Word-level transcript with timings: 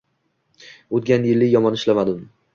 O`tgan 1.01 1.29
yili 1.31 1.51
yomon 1.53 1.79
ishlamadim 1.83 2.27